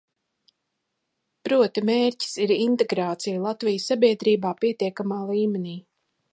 [1.47, 5.79] Proti, mērķis ir integrācija Latvijas sabiedrībā pietiekamā līmenī.